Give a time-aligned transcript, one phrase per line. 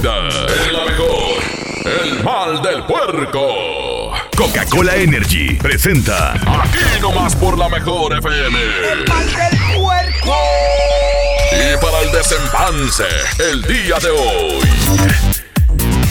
[0.00, 0.28] vida.
[0.28, 1.42] Es la mejor.
[1.84, 4.12] El mal del puerco.
[4.36, 6.32] Coca-Cola Energy presenta.
[6.34, 8.58] Aquí nomás por la mejor FM.
[8.92, 10.36] ¡El mal del puerco!
[11.52, 13.04] Y para el desempance,
[13.50, 14.68] el día de hoy.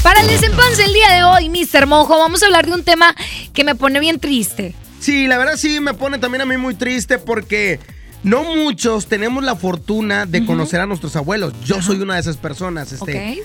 [0.04, 1.86] Para el desempance el día de hoy, Mr.
[1.88, 3.16] Mojo, vamos a hablar de un tema
[3.54, 4.74] que me pone bien triste.
[5.00, 7.80] Sí, la verdad sí me pone también a mí muy triste porque
[8.24, 11.54] no muchos tenemos la fortuna de conocer a nuestros abuelos.
[11.66, 12.92] Yo soy una de esas personas.
[12.92, 13.44] Este,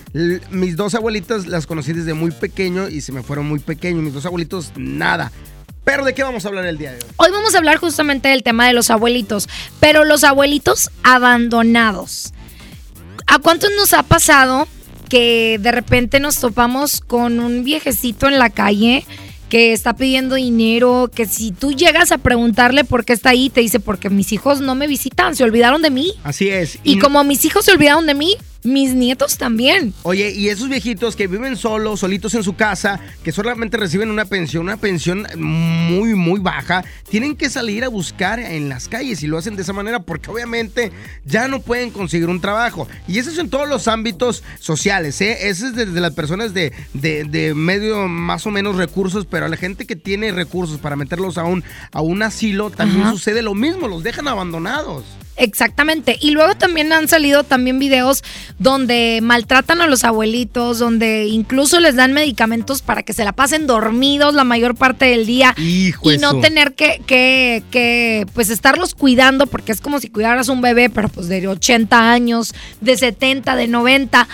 [0.51, 4.03] mis dos abuelitas las conocí desde muy pequeño y se me fueron muy pequeños.
[4.03, 5.31] Mis dos abuelitos, nada.
[5.85, 7.11] Pero ¿de qué vamos a hablar el día de hoy?
[7.17, 9.49] Hoy vamos a hablar justamente del tema de los abuelitos,
[9.81, 12.33] pero los abuelitos abandonados.
[13.27, 14.67] ¿A cuántos nos ha pasado
[15.09, 19.07] que de repente nos topamos con un viejecito en la calle
[19.55, 23.61] que está pidiendo dinero, que si tú llegas a preguntarle por qué está ahí, te
[23.61, 26.13] dice, porque mis hijos no me visitan, se olvidaron de mí.
[26.25, 26.81] Así es.
[26.83, 29.93] Y como mis hijos se olvidaron de mí, mis nietos también.
[30.03, 34.25] Oye, y esos viejitos que viven solos, solitos en su casa, que solamente reciben una
[34.25, 39.27] pensión, una pensión muy, muy baja, tienen que salir a buscar en las calles y
[39.27, 40.93] lo hacen de esa manera porque obviamente
[41.25, 42.89] ya no pueden conseguir un trabajo.
[43.07, 45.49] Y eso es en todos los ámbitos sociales, ¿eh?
[45.49, 49.49] Eso es desde las personas de, de- de medio más o menos recursos, pero a
[49.49, 51.63] la gente que tiene recursos para meterlos a un,
[51.93, 53.13] a un asilo también Ajá.
[53.13, 55.05] sucede lo mismo, los dejan abandonados.
[55.37, 56.17] Exactamente.
[56.21, 58.23] Y luego también han salido también videos
[58.59, 63.67] donde maltratan a los abuelitos, donde incluso les dan medicamentos para que se la pasen
[63.67, 66.41] dormidos la mayor parte del día Hijo y no eso.
[66.41, 71.09] tener que, que, que, pues estarlos cuidando, porque es como si cuidaras un bebé, pero
[71.09, 74.29] pues de 80 años, de 70, de 90.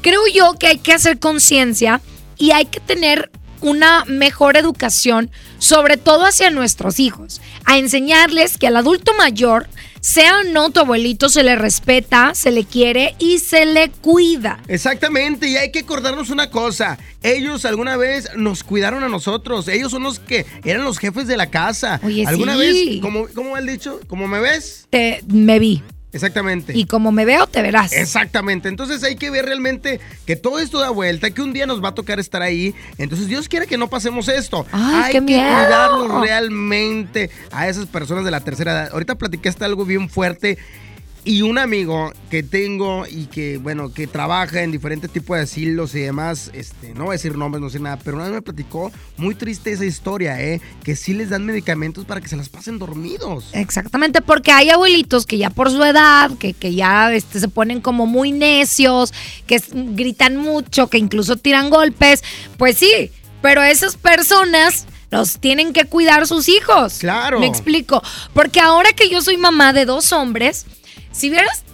[0.00, 2.00] Creo yo que hay que hacer conciencia
[2.38, 8.66] y hay que tener una mejor educación, sobre todo hacia nuestros hijos, a enseñarles que
[8.66, 9.66] al adulto mayor,
[10.06, 14.62] sea o no tu abuelito, se le respeta, se le quiere y se le cuida.
[14.68, 16.96] Exactamente, y hay que acordarnos una cosa.
[17.24, 19.66] Ellos alguna vez nos cuidaron a nosotros.
[19.66, 21.98] Ellos son los que eran los jefes de la casa.
[22.04, 22.58] Oye, alguna sí.
[22.60, 23.98] vez, como, ¿cómo el dicho?
[24.06, 24.86] ¿Cómo me ves?
[24.90, 25.82] Te, me vi.
[26.16, 26.76] Exactamente.
[26.76, 27.92] Y como me veo, te verás.
[27.92, 31.82] Exactamente, entonces hay que ver realmente que todo esto da vuelta, que un día nos
[31.82, 32.74] va a tocar estar ahí.
[32.98, 34.66] Entonces Dios quiere que no pasemos esto.
[34.72, 36.20] Ay, hay qué que miedo.
[36.20, 38.90] realmente a esas personas de la tercera edad.
[38.92, 40.58] Ahorita platicaste algo bien fuerte
[41.26, 45.92] y un amigo que tengo y que, bueno, que trabaja en diferentes tipos de asilos
[45.96, 48.42] y demás, este, no voy a decir nombres, no sé nada, pero una vez me
[48.42, 50.60] platicó muy triste esa historia, ¿eh?
[50.84, 53.50] Que sí les dan medicamentos para que se las pasen dormidos.
[53.54, 57.80] Exactamente, porque hay abuelitos que ya por su edad, que, que ya este, se ponen
[57.80, 59.12] como muy necios,
[59.48, 62.22] que gritan mucho, que incluso tiran golpes.
[62.56, 63.10] Pues sí,
[63.42, 66.98] pero esas personas los tienen que cuidar sus hijos.
[67.00, 67.40] Claro.
[67.40, 68.00] Me explico.
[68.32, 70.66] Porque ahora que yo soy mamá de dos hombres,
[71.16, 71.64] si vieras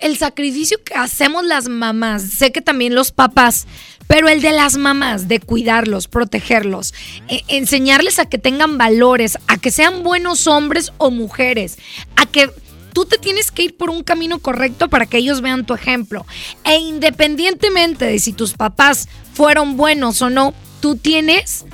[0.00, 3.66] el sacrificio que hacemos las mamás, sé que también los papás,
[4.06, 6.94] pero el de las mamás, de cuidarlos, protegerlos,
[7.28, 11.78] e- enseñarles a que tengan valores, a que sean buenos hombres o mujeres,
[12.16, 12.50] a que
[12.92, 16.26] tú te tienes que ir por un camino correcto para que ellos vean tu ejemplo.
[16.64, 21.64] E independientemente de si tus papás fueron buenos o no, tú tienes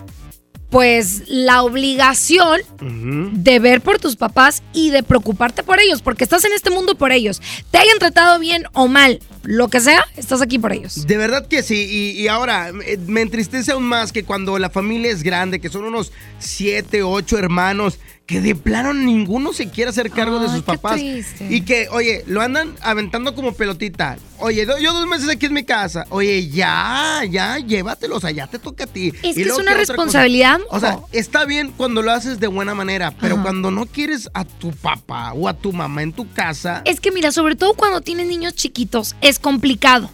[0.75, 6.45] pues la obligación de ver por tus papás y de preocuparte por ellos, porque estás
[6.45, 7.41] en este mundo por ellos.
[7.71, 11.07] Te hayan tratado bien o mal, lo que sea, estás aquí por ellos.
[11.07, 14.71] De verdad que sí, y, y ahora eh, me entristece aún más que cuando la
[14.71, 19.91] familia es grande, que son unos siete, ocho hermanos, que de plano ninguno se quiere
[19.91, 20.95] hacer cargo de sus papás.
[20.95, 21.47] triste.
[21.51, 24.17] Y que, oye, lo andan aventando como pelotita.
[24.39, 26.07] Oye, yo dos meses aquí en mi casa.
[26.09, 29.13] Oye, ya, ya, llévatelos, allá te toca a ti.
[29.23, 32.75] Es Y que es una responsabilidad, O sea, está bien cuando lo haces de buena
[32.75, 33.43] manera, pero Ajá.
[33.45, 36.81] cuando no quieres a tu papá o a tu mamá en tu casa.
[36.87, 40.11] Es que mira, sobre todo cuando tienes niños chiquitos, es complicado.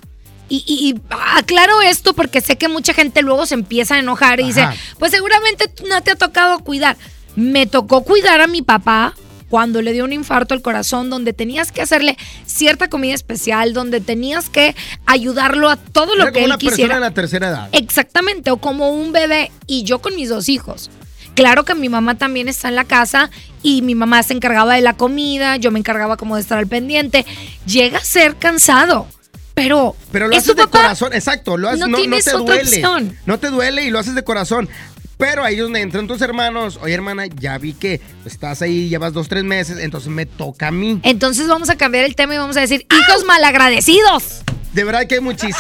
[0.49, 1.01] Y, y- y
[1.37, 4.67] aclaro esto porque sé que mucha gente luego se empieza a enojar y dice,
[4.99, 6.97] pues seguramente no te ha tocado cuidar.
[7.37, 9.15] Me tocó cuidar a mi papá
[9.49, 12.17] cuando le dio un infarto al corazón, donde tenías que hacerle
[12.47, 14.75] cierta comida especial, donde tenías que
[15.07, 16.95] ayudarlo a todo lo que como él una persona quisiera.
[16.97, 17.69] de la tercera edad.
[17.73, 20.91] Exactamente, o como un bebé y yo con mis dos hijos.
[21.35, 23.31] Claro que mi mamá también está en la casa
[23.63, 26.67] y mi mamá se encargaba de la comida, yo me encargaba como de estar al
[26.67, 27.25] pendiente.
[27.67, 29.07] Llega a ser cansado,
[29.55, 32.35] pero, Pero lo es haces de corazón, exacto, lo haces, No no, no tienes te
[32.35, 32.63] otra duele.
[32.71, 33.17] opción.
[33.27, 34.69] No te duele y lo haces de corazón.
[35.21, 36.81] Pero ahí es donde entran tus hermanos.
[36.83, 40.71] Oye, hermana, ya vi que estás ahí, llevas dos, tres meses, entonces me toca a
[40.71, 40.99] mí.
[41.03, 44.43] Entonces vamos a cambiar el tema y vamos a decir, hijos malagradecidos.
[44.73, 45.59] De verdad que hay muchísimos.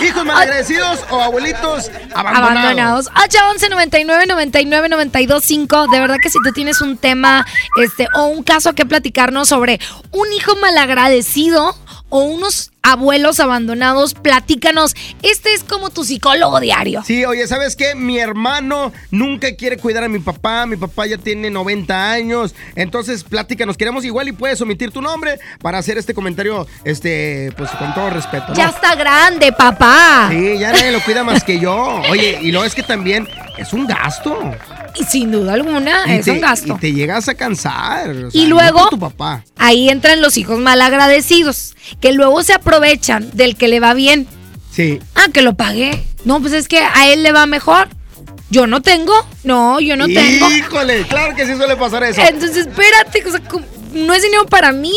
[0.00, 2.50] Hijos malagradecidos o abuelitos abandonados.
[2.50, 3.06] Abandonados.
[3.24, 5.86] 811 99 99 92 5.
[5.88, 7.44] De verdad que si tú tienes un tema
[7.82, 9.80] este, o un caso que platicarnos sobre
[10.12, 11.76] un hijo malagradecido
[12.14, 14.94] o unos abuelos abandonados, platícanos.
[15.22, 17.02] Este es como tu psicólogo diario.
[17.04, 17.96] Sí, oye, ¿sabes qué?
[17.96, 20.64] Mi hermano nunca quiere cuidar a mi papá.
[20.64, 22.54] Mi papá ya tiene 90 años.
[22.76, 23.76] Entonces, platícanos.
[23.76, 28.10] Queremos igual y puedes omitir tu nombre para hacer este comentario, este, pues con todo
[28.10, 28.44] respeto.
[28.50, 28.54] ¿no?
[28.54, 30.28] Ya está grande, papá.
[30.30, 32.00] Sí, ya nadie lo cuida más que yo.
[32.10, 33.26] Oye, y lo es que también
[33.56, 34.38] es un gasto.
[34.96, 36.74] Y sin duda alguna, Y es te- un gasto.
[36.76, 38.08] Y te llegas a cansar.
[38.10, 39.44] o sea, Y luego- tu papá.
[39.56, 44.26] Ahí entran los hijos malagradecidos, que luego se aprovechan del que le va bien.
[44.70, 45.00] Sí.
[45.14, 46.04] Ah, que lo pagué.
[46.24, 47.88] No, pues es que a él le va mejor.
[48.50, 49.12] Yo no tengo.
[49.42, 50.50] No, yo no tengo.
[50.50, 52.20] Híjole, claro que sí suele pasar eso.
[52.20, 53.40] Entonces, espérate, o sea,
[53.92, 54.92] no es dinero para mí.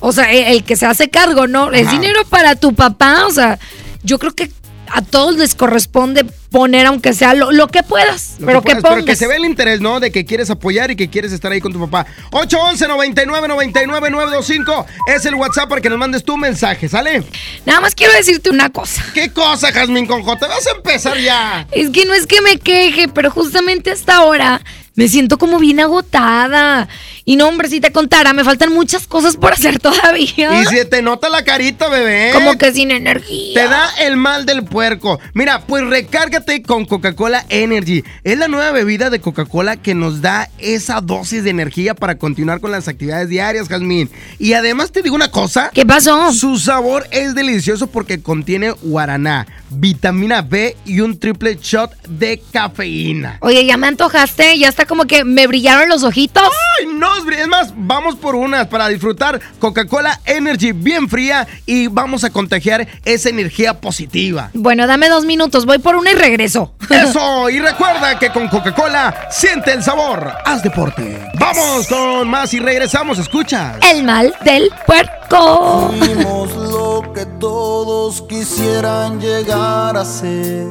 [0.00, 1.72] O sea, el, el que se hace cargo, ¿no?
[1.72, 3.26] Es dinero para tu papá.
[3.26, 3.58] O sea,
[4.02, 4.50] yo creo que
[4.92, 8.80] a todos les corresponde poner, aunque sea lo, lo que puedas, Lo pero que que,
[8.80, 9.18] puedas, pero que pongas.
[9.18, 10.00] se ve el interés, ¿no?
[10.00, 12.06] De que quieres apoyar y que quieres estar ahí con tu papá.
[12.32, 17.22] 811 99 99 925 es el WhatsApp para que nos mandes tu mensaje, ¿sale?
[17.66, 19.04] Nada más quiero decirte una cosa.
[19.14, 20.36] ¿Qué cosa, Jazmín Conjo?
[20.36, 21.66] Te vas a empezar ya.
[21.72, 24.62] Es que no es que me queje, pero justamente hasta ahora
[24.94, 26.88] me siento como bien agotada.
[27.28, 30.62] Y no, hombre, si te contara, me faltan muchas cosas por hacer todavía.
[30.62, 32.30] Y se te nota la carita, bebé.
[32.32, 33.52] Como que sin energía.
[33.52, 35.20] Te da el mal del puerco.
[35.34, 38.02] Mira, pues recárgate con Coca-Cola Energy.
[38.24, 42.60] Es la nueva bebida de Coca-Cola que nos da esa dosis de energía para continuar
[42.62, 44.08] con las actividades diarias, Jazmín.
[44.38, 45.70] Y además te digo una cosa.
[45.74, 46.32] ¿Qué pasó?
[46.32, 53.36] Su sabor es delicioso porque contiene guaraná, vitamina B y un triple shot de cafeína.
[53.42, 56.48] Oye, ya me antojaste, ya está como que me brillaron los ojitos.
[56.80, 62.24] Ay, no, es más, vamos por unas para disfrutar Coca-Cola Energy bien fría y vamos
[62.24, 64.50] a contagiar esa energía positiva.
[64.54, 66.74] Bueno, dame dos minutos, voy por una y regreso.
[66.90, 70.32] Eso, y recuerda que con Coca-Cola siente el sabor.
[70.44, 71.18] Haz deporte.
[71.38, 73.76] Vamos con más y regresamos, escucha.
[73.82, 75.92] El mal del puerco.
[75.98, 80.66] Fuimos lo que todos quisieran llegar a ser.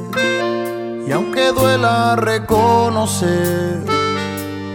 [1.07, 3.83] Y aunque duela reconocer,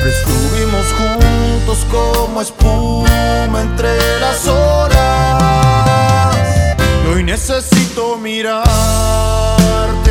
[0.00, 6.34] Siempre estuvimos juntos como espuma entre las horas.
[7.12, 8.64] Hoy necesito mirarte,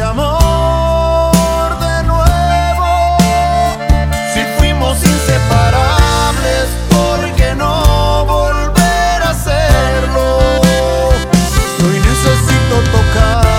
[0.03, 3.17] amor, de nuevo.
[4.31, 10.39] Si fuimos inseparables, ¿por qué no volver a hacerlo?
[11.79, 13.58] Y hoy necesito tocar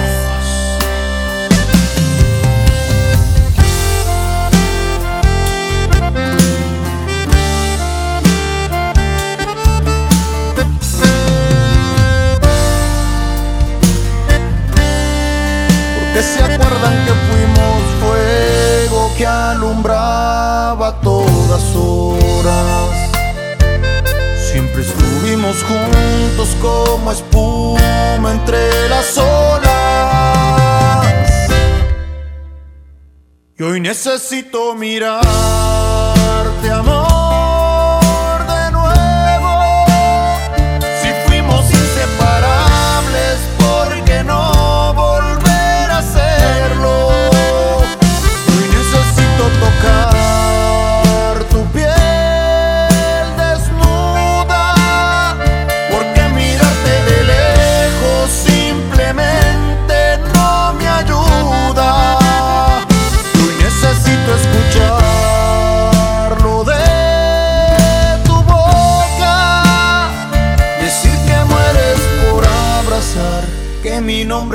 [19.21, 22.89] Que alumbraba todas horas.
[24.51, 29.61] Siempre estuvimos juntos como espuma entre las olas.
[33.59, 35.27] Y hoy necesito mirarte,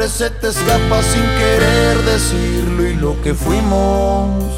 [0.07, 4.55] nombre se te escapa sin querer decirlo y lo que fuimos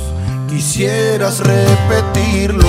[0.49, 2.67] quisieras repetirlo.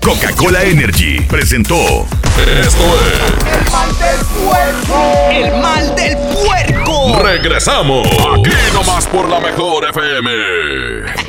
[0.00, 2.74] Coca-Cola Energy presentó Esto es
[3.56, 5.30] El mal del puerco.
[5.30, 7.22] El mal del puerco.
[7.22, 8.06] Regresamos.
[8.06, 10.30] Aquí nomás por la mejor FM.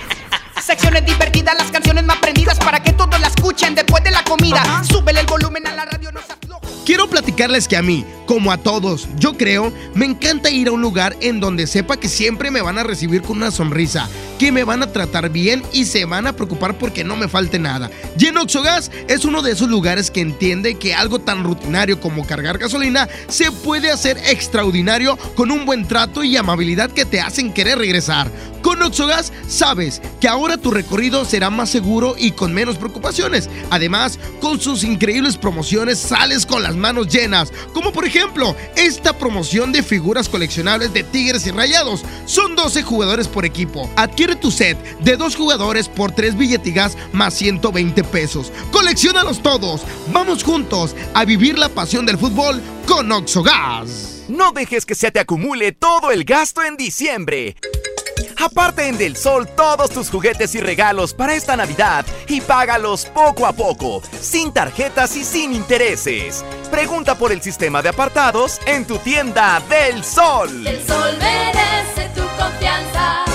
[0.62, 4.84] Secciones divertidas, las canciones más prendidas para que todos la escuchen después de la comida.
[4.84, 6.45] Súbele el volumen a la radio, no se.
[6.86, 10.84] Quiero platicarles que a mí, como a todos, yo creo, me encanta ir a un
[10.84, 14.64] lugar en donde sepa que siempre me van a recibir con una sonrisa, que me
[14.64, 17.90] van a tratar bien y se van a preocupar porque no me falte nada.
[18.20, 22.28] Y en Oxogas es uno de esos lugares que entiende que algo tan rutinario como
[22.28, 27.52] cargar gasolina se puede hacer extraordinario con un buen trato y amabilidad que te hacen
[27.52, 28.30] querer regresar.
[28.62, 33.48] Con Oxogas sabes que ahora tu recorrido será más seguro y con menos preocupaciones.
[33.70, 39.72] Además, con sus increíbles promociones sales con las manos llenas, como por ejemplo esta promoción
[39.72, 42.04] de figuras coleccionables de Tigres y Rayados.
[42.26, 43.90] Son 12 jugadores por equipo.
[43.96, 48.52] Adquiere tu set de dos jugadores por 3 billetigas más 120 pesos.
[48.72, 49.82] Colecciónalos todos.
[50.12, 54.24] Vamos juntos a vivir la pasión del fútbol con Oxogas.
[54.28, 57.56] No dejes que se te acumule todo el gasto en diciembre.
[58.38, 63.46] Aparte en Del Sol todos tus juguetes y regalos para esta Navidad y págalos poco
[63.46, 66.44] a poco, sin tarjetas y sin intereses.
[66.72, 70.66] Pregunta por el sistema de apartados en tu tienda Del Sol.
[70.66, 73.35] El sol merece tu confianza.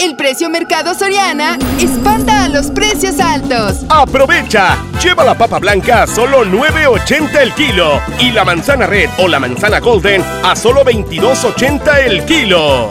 [0.00, 3.84] El precio Mercado Soriana espanta a los precios altos.
[3.90, 4.78] ¡Aprovecha!
[5.02, 9.38] Lleva la papa blanca a solo 9.80 el kilo y la manzana red o la
[9.38, 12.90] manzana golden a solo 22.80 el kilo.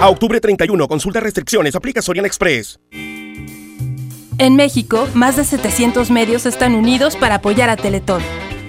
[0.00, 2.80] A octubre 31, consulta restricciones, aplica Soriana Express.
[4.38, 8.22] En México, más de 700 medios están unidos para apoyar a Teletón.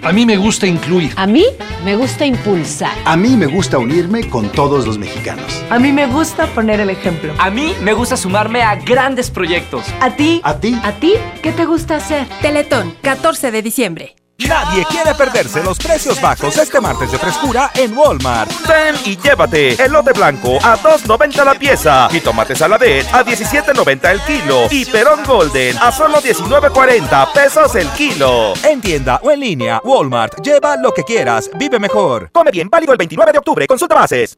[0.04, 1.14] A mí me gusta incluir.
[1.16, 1.46] A mí
[1.86, 2.92] me gusta impulsar.
[3.06, 5.64] A mí me gusta unirme con todos los mexicanos.
[5.70, 7.34] A mí me gusta poner el ejemplo.
[7.38, 9.86] A mí me gusta sumarme a grandes proyectos.
[10.00, 10.42] ¿A ti?
[10.44, 10.76] ¿A ti?
[10.84, 11.14] ¿A ti?
[11.44, 12.28] ¿Qué te gusta hacer?
[12.42, 14.16] Teletón, 14 de diciembre.
[14.48, 18.52] Nadie quiere perderse los precios bajos este martes de frescura en Walmart.
[18.68, 24.22] Ven y llévate elote blanco a 2.90 la pieza y tomate saladet a 17.90 el
[24.22, 28.54] kilo y perón golden a solo 19.40 pesos el kilo.
[28.64, 32.30] En tienda o en línea, Walmart, lleva lo que quieras, vive mejor.
[32.32, 34.38] Come bien, válido el 29 de octubre, consulta bases.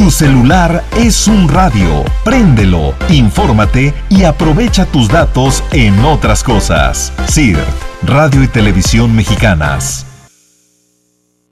[0.00, 2.06] Tu celular es un radio.
[2.24, 7.12] Préndelo, infórmate y aprovecha tus datos en otras cosas.
[7.28, 7.60] CIRT,
[8.04, 10.09] Radio y Televisión Mexicanas.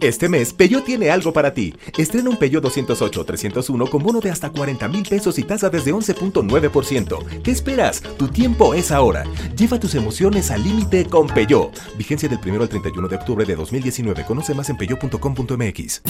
[0.00, 1.74] Este mes, Peyo tiene algo para ti.
[1.98, 7.42] Estrena un Peyo 208-301 con bono de hasta 40 mil pesos y tasa desde 11.9%.
[7.42, 8.00] ¿Qué esperas?
[8.16, 9.24] Tu tiempo es ahora.
[9.56, 11.70] Lleva tus emociones al límite con Peyo.
[11.98, 14.24] Vigencia del 1 al 31 de octubre de 2019.
[14.24, 16.02] Conoce más en peyo.com.mx.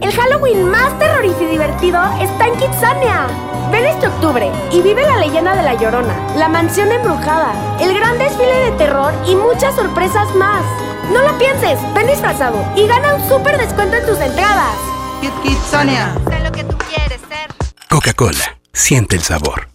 [0.00, 3.26] El Halloween más terrorífico y divertido está en Kitsania.
[3.72, 8.18] Ven este octubre y vive la leyenda de La Llorona, la mansión embrujada, el gran
[8.18, 10.64] desfile de terror y muchas sorpresas más.
[11.12, 14.76] No lo pienses, ven disfrazado y gana un súper descuento en tus entradas.
[15.20, 16.14] Kit Kitsania.
[16.28, 17.50] Sé lo que tú quieres ser.
[17.88, 19.68] Coca-Cola, siente el sabor.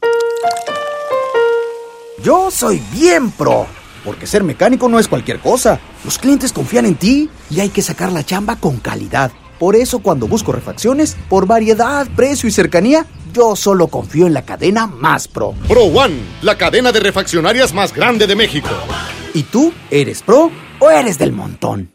[2.24, 3.68] Yo soy bien pro,
[4.06, 5.78] porque ser mecánico no es cualquier cosa.
[6.06, 9.32] Los clientes confían en ti y hay que sacar la chamba con calidad.
[9.60, 14.46] Por eso cuando busco refacciones, por variedad, precio y cercanía, yo solo confío en la
[14.46, 15.54] cadena más pro.
[15.68, 18.70] Pro One, la cadena de refaccionarias más grande de México.
[19.34, 20.50] ¿Y tú eres pro
[20.80, 21.95] o eres del montón?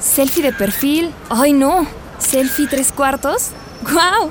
[0.00, 1.12] Selfie de perfil.
[1.28, 1.86] Ay, no.
[2.18, 3.50] Selfie tres cuartos.
[3.82, 4.30] ¡Guau!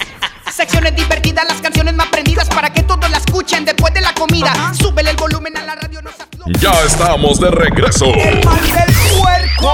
[0.61, 4.53] Secciones divertidas, las canciones más prendidas para que todos la escuchen después de la comida.
[4.79, 6.51] Súbele el volumen a la radio, no se afloje.
[6.59, 8.05] Ya estamos de regreso.
[8.05, 9.73] El mal del puerco.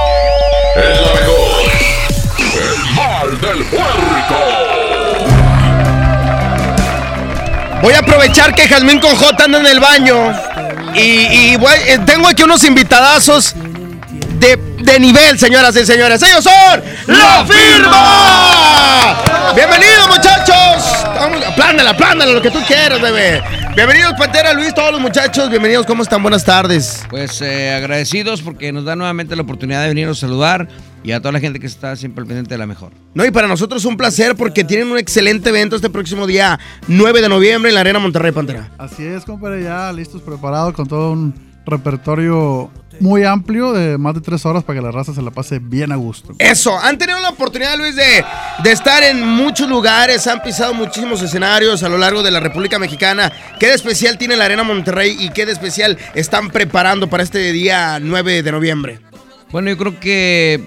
[0.78, 1.62] El la mejor.
[2.54, 4.36] El mal del puerco.
[7.82, 10.16] Voy a aprovechar que Jazmín con J anda en el baño.
[10.96, 11.00] Y,
[11.52, 13.56] y voy- eh, tengo aquí unos invitadazos
[14.40, 16.22] de, de nivel, señoras y señores.
[16.22, 19.24] Ellos son La Firma.
[19.56, 21.06] Bienvenidos, muchachos.
[21.16, 23.42] Vamos, Aplándala, aplándala, lo que tú quieras, bebé.
[23.76, 25.50] Bienvenidos, Pantera, Luis, todos los muchachos.
[25.50, 26.22] Bienvenidos, ¿cómo están?
[26.22, 27.04] Buenas tardes.
[27.10, 30.68] Pues eh, agradecidos porque nos da nuevamente la oportunidad de venirnos a saludar
[31.04, 32.92] y a toda la gente que está siempre al pendiente de la mejor.
[33.14, 36.60] No, y para nosotros es un placer porque tienen un excelente evento este próximo día
[36.88, 38.70] 9 de noviembre en la Arena Monterrey Pantera.
[38.78, 41.34] Así es, compadre, ya listos, preparados con todo un
[41.66, 45.60] repertorio muy amplio de más de tres horas para que la raza se la pase
[45.60, 46.34] bien a gusto.
[46.40, 48.24] Eso, han tenido la oportunidad, Luis, de,
[48.64, 52.80] de estar en muchos lugares, han pisado muchísimos escenarios a lo largo de la República
[52.80, 53.32] Mexicana.
[53.60, 57.52] ¿Qué de especial tiene la Arena Monterrey y qué de especial están preparando para este
[57.52, 59.00] día 9 de noviembre?
[59.52, 60.62] Bueno, yo creo que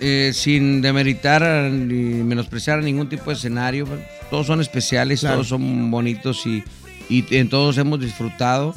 [0.00, 3.86] eh, sin demeritar ni menospreciar ningún tipo de escenario,
[4.30, 5.36] todos son especiales, Claro.
[5.36, 6.62] todos son bonitos y,
[7.08, 8.74] y en todos hemos disfrutado.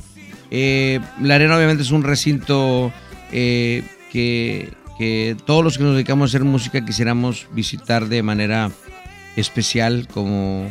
[0.51, 2.91] Eh, la arena obviamente es un recinto
[3.31, 4.71] eh, que,
[5.45, 8.69] todos los que nos dedicamos a hacer música quisiéramos visitar de manera
[9.37, 10.69] especial como,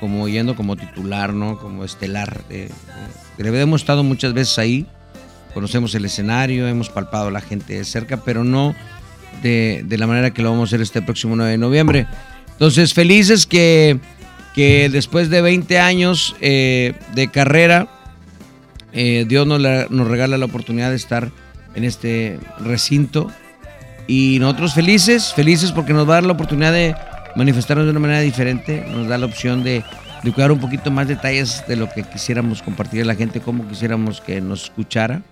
[0.00, 1.58] como yendo como titular, ¿no?
[1.58, 2.40] Como estelar.
[2.48, 2.70] Eh,
[3.38, 4.86] hemos estado muchas veces ahí,
[5.52, 8.74] conocemos el escenario, hemos palpado a la gente de cerca, pero no
[9.42, 12.06] de, de la manera que lo vamos a hacer este próximo 9 de noviembre.
[12.52, 13.98] Entonces, felices que,
[14.54, 17.95] que después de 20 años de carrera,
[18.92, 21.30] eh, Dios nos, la- nos regala la oportunidad de estar
[21.74, 23.30] en este recinto.
[24.06, 26.94] Y nosotros felices, felices porque nos va a dar la oportunidad de
[27.34, 29.82] manifestarnos de una manera diferente, nos da la opción de,
[30.22, 33.66] de cuidar un poquito más detalles de lo que quisiéramos compartir a la gente, cómo
[33.68, 35.22] quisiéramos que nos escuchara.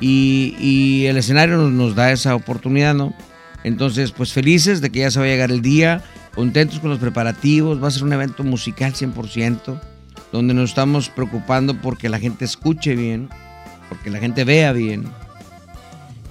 [0.00, 3.14] Y, y el escenario nos, nos da esa oportunidad, ¿no?
[3.62, 6.02] Entonces, pues felices de que ya se va a llegar el día,
[6.34, 9.80] contentos con los preparativos, va a ser un evento musical 100%,
[10.32, 13.28] donde nos estamos preocupando porque la gente escuche bien,
[13.88, 15.04] porque la gente vea bien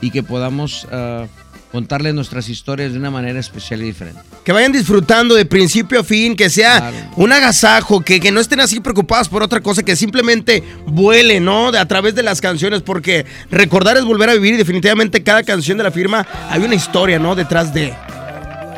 [0.01, 1.27] y que podamos ah,
[1.71, 4.19] contarles nuestras historias de una manera especial y diferente.
[4.43, 8.59] Que vayan disfrutando de principio a fin, que sea un agasajo, que, que no estén
[8.59, 11.71] así preocupados por otra cosa, que simplemente vuelen, ¿no?
[11.71, 15.43] De, a través de las canciones, porque recordar es volver a vivir y definitivamente cada
[15.43, 17.35] canción de la firma hay una historia, ¿no?
[17.35, 17.93] Detrás de...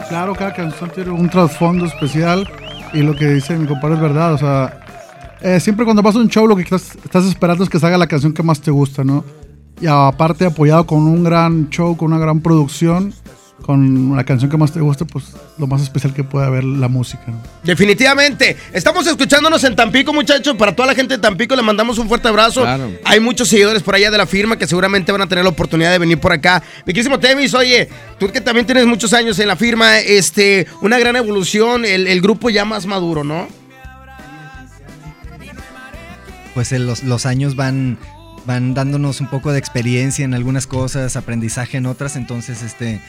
[0.09, 2.47] Claro, cada canción tiene un trasfondo especial
[2.93, 4.33] y lo que dice mi compadre es verdad.
[4.33, 4.83] O sea,
[5.43, 7.97] eh, siempre cuando vas a un show lo que estás, estás esperando es que salga
[7.97, 9.23] la canción que más te gusta, ¿no?
[9.82, 13.13] Y aparte apoyado con un gran show, con una gran producción,
[13.63, 15.25] con la canción que más te guste, pues
[15.58, 17.23] lo más especial que puede haber la música.
[17.27, 17.41] ¿no?
[17.63, 18.56] Definitivamente.
[18.73, 20.56] Estamos escuchándonos en Tampico, muchachos.
[20.56, 22.62] Para toda la gente de Tampico le mandamos un fuerte abrazo.
[22.62, 22.91] Claro.
[23.06, 25.91] Hay muchos seguidores por allá de la firma que seguramente van a tener la oportunidad
[25.91, 26.62] de venir por acá.
[26.86, 30.99] Mi querísimo Temis, oye, tú que también tienes muchos años en la firma, este, una
[30.99, 33.47] gran evolución, el, el grupo ya más maduro, ¿no?
[36.53, 37.97] Pues eh, los, los años van,
[38.45, 43.01] van dándonos un poco de experiencia en algunas cosas, aprendizaje en otras, entonces este,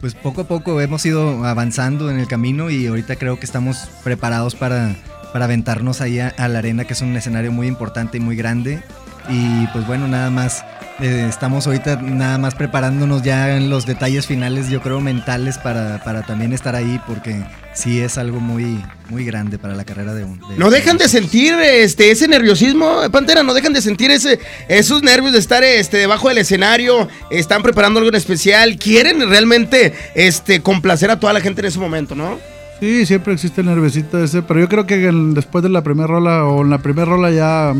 [0.00, 3.88] pues poco a poco hemos ido avanzando en el camino y ahorita creo que estamos
[4.04, 4.96] preparados para,
[5.32, 8.36] para aventarnos ahí a, a la arena, que es un escenario muy importante y muy
[8.36, 8.82] grande.
[9.28, 10.64] Y pues bueno, nada más,
[11.02, 16.02] eh, estamos ahorita nada más preparándonos ya en los detalles finales, yo creo, mentales para,
[16.04, 17.42] para también estar ahí, porque
[17.74, 20.38] sí es algo muy, muy grande para la carrera de un...
[20.38, 24.38] de- No dejan de sentir este, ese nerviosismo, Pantera, no dejan de sentir ese,
[24.68, 29.92] esos nervios de estar este, debajo del escenario, están preparando algo en especial, quieren realmente
[30.14, 32.38] este, complacer a toda la gente en ese momento, ¿no?
[32.80, 36.06] Sí, siempre existe el nerviosito ese, pero yo creo que en- después de la primera
[36.06, 37.72] rola o en la primera rola ya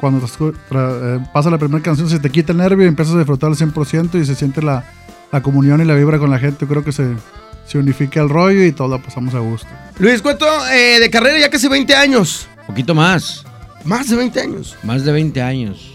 [0.00, 3.50] cuando eh, pasa la primera canción se te quita el nervio y empiezas a disfrutar
[3.50, 4.84] al 100% y se siente la,
[5.30, 6.66] la comunión y la vibra con la gente.
[6.66, 7.14] Creo que se,
[7.66, 9.68] se unifica el rollo y todo la pasamos a gusto.
[9.98, 11.38] Luis, ¿cuánto eh, de carrera?
[11.38, 12.48] Ya casi 20 años.
[12.66, 13.44] Poquito más.
[13.84, 14.76] Más de 20 años.
[14.82, 15.92] Más de 20 años.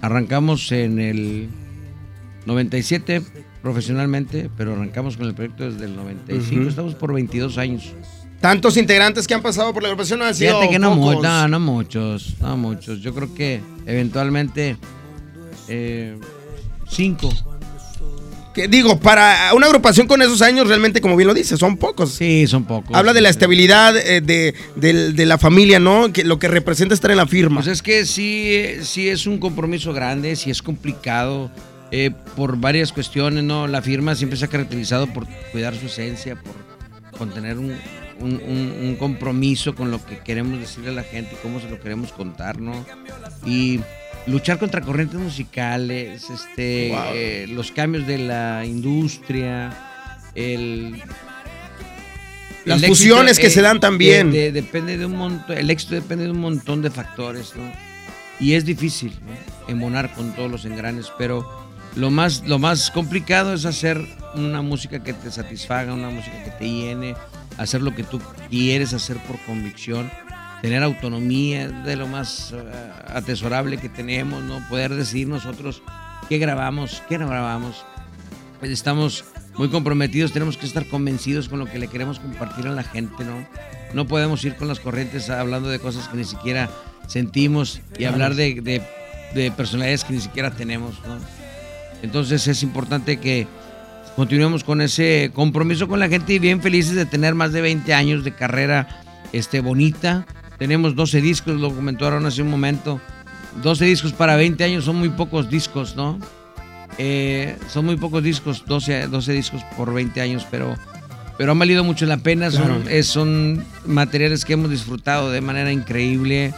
[0.00, 1.48] Arrancamos en el
[2.46, 3.22] 97
[3.62, 6.60] profesionalmente, pero arrancamos con el proyecto desde el 95.
[6.60, 6.68] Ujú.
[6.70, 7.92] Estamos por 22 años.
[8.40, 11.22] Tantos integrantes que han pasado por la agrupación no han sido Fíjate que no, pocos.
[11.22, 13.00] no, no muchos, no muchos.
[13.02, 14.76] Yo creo que eventualmente
[15.68, 16.16] eh,
[16.88, 17.28] cinco.
[18.54, 22.12] Que digo, para una agrupación con esos años, realmente, como bien lo dice, son pocos.
[22.14, 22.96] Sí, son pocos.
[22.96, 26.12] Habla de la estabilidad eh, de, del- de la familia, ¿no?
[26.12, 27.56] Que lo que representa estar en la firma.
[27.60, 31.50] Pues es que sí, sí es un compromiso grande, sí es complicado
[31.92, 33.68] eh, por varias cuestiones, ¿no?
[33.68, 37.72] La firma siempre se ha caracterizado por cuidar su esencia, por, por tener un,
[38.20, 41.68] un- un- un compromiso con lo que queremos decirle a la gente y cómo se
[41.68, 42.72] lo queremos contar, ¿no?
[43.46, 43.80] Y
[44.26, 47.00] luchar contra corrientes musicales, este, Wow.
[47.14, 49.72] eh, los cambios de la industria,
[50.34, 51.02] el...
[52.66, 54.30] Las éxito, fusiones que eh, se dan también.
[54.30, 57.62] de- de- depende de un montón, el éxito depende de un montón de factores, ¿no?
[58.38, 59.32] Y es difícil, ¿no?
[59.72, 61.46] Embonar con todos los engranes, pero
[61.96, 64.00] lo más, lo más complicado es hacer
[64.34, 67.14] una música que te satisfaga, una música que te llene,
[67.62, 70.10] hacer lo que tú quieres hacer por convicción,
[70.62, 72.62] tener autonomía de lo más eh,
[73.08, 74.60] atesorable que tenemos, ¿no?
[74.68, 75.82] Poder decidir nosotros
[76.28, 77.84] qué grabamos, qué no grabamos.
[78.58, 79.24] Pues estamos
[79.56, 83.24] muy comprometidos, tenemos que estar convencidos con lo que le queremos compartir a la gente,
[83.24, 83.46] ¿no?
[83.94, 86.70] No podemos ir con las corrientes hablando de cosas que ni siquiera
[87.08, 88.82] sentimos y hablar de, de-
[89.34, 91.16] de personalidades que ni siquiera tenemos, ¿no?
[92.02, 93.46] Entonces es importante que
[94.20, 97.94] continuemos con ese compromiso con la gente y bien felices de tener más de 20
[97.94, 99.00] años de carrera
[99.32, 100.26] este, bonita.
[100.58, 103.00] Tenemos 12 discos, lo comentaron hace un momento.
[103.62, 106.18] 12 discos para 20 años son muy pocos discos, ¿no?
[106.98, 110.76] Eh, son muy pocos discos, 12, 12 discos por 20 años, pero,
[111.38, 112.50] pero han valido mucho la pena.
[112.50, 113.02] Son, Claro.
[113.02, 116.52] son materiales que hemos disfrutado de manera increíble,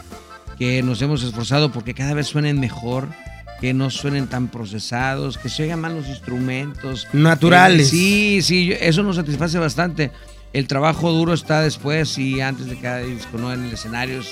[0.59, 3.07] que nos hemos esforzado porque cada vez suenen mejor,
[3.63, 7.07] que no suenen tan procesados, que se oigan más los instrumentos.
[7.13, 7.87] Naturales.
[7.87, 10.11] Eh, sí, sí, eso nos satisface bastante.
[10.51, 13.53] El trabajo duro está después y antes de cada disco, ¿no?
[13.53, 14.27] En el escenario es,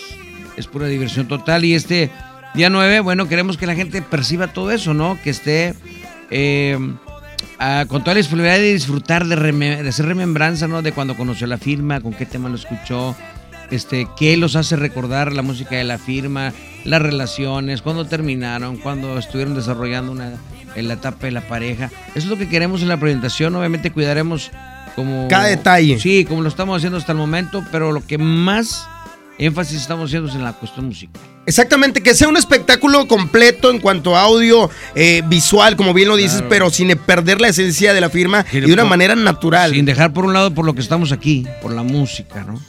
[0.57, 1.63] es pura diversión total.
[1.63, 2.11] Y este
[2.55, 5.17] día 9, bueno, queremos que la gente perciba todo eso, ¿no?
[5.23, 5.75] Que esté
[6.29, 6.77] eh,
[7.87, 10.81] con toda la disponibilidad de disfrutar, de, reme- de hacer remembranza, ¿no?
[10.81, 13.15] De cuando conoció la firma, con qué tema lo escuchó.
[13.69, 16.51] este, qué los hace recordar la música de la firma,
[16.83, 20.33] las relaciones, cuando terminaron, cuando estuvieron desarrollando una,
[20.75, 21.85] en la etapa de la pareja.
[22.09, 23.55] Eso es lo que queremos en la presentación.
[23.55, 24.51] Obviamente cuidaremos
[24.95, 25.27] como...
[25.27, 25.99] Cada detalle.
[25.99, 28.87] Sí, como lo estamos haciendo hasta el momento, pero lo que más
[29.37, 31.21] énfasis estamos haciendo es en la cuestión musical.
[31.47, 36.15] Exactamente, que sea un espectáculo completo en cuanto a audio, eh, visual, como bien lo
[36.15, 36.49] dices, Claro.
[36.49, 39.71] pero sin perder la esencia de la firma y de una manera natural.
[39.73, 42.61] Sin dejar por un lado por lo que estamos aquí, por la música, ¿no?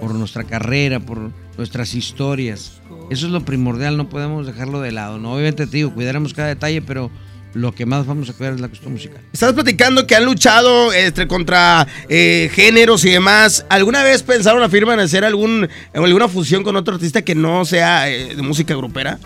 [0.00, 2.80] Por nuestra carrera, por nuestras historias.
[3.10, 5.32] Eso es lo primordial, no podemos dejarlo de lado, ¿no?
[5.32, 7.10] Obviamente te digo, cuidaremos cada detalle, pero
[7.54, 9.20] lo que más vamos a cuidar es la cuestión musical.
[9.32, 13.64] Estás platicando que han luchado este, contra eh, géneros y demás.
[13.68, 17.64] ¿Alguna vez pensaron la firma en hacer algún, alguna fusión con otro artista que no
[17.64, 19.18] sea eh, de música grupera?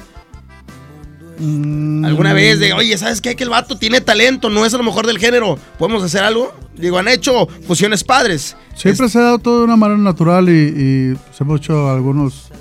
[1.42, 2.05] Mm.
[2.05, 3.35] ¿Alguna vez de, oye, ¿sabes qué?
[3.35, 5.59] Que el vato tiene talento, no es a lo mejor del género.
[5.76, 6.55] ¿Podemos hacer algo?
[6.76, 8.57] Digo, han hecho fusiones padres.
[8.76, 12.51] Siempre se ha dado todo de una manera natural y, y, pues, hemos hecho algunos.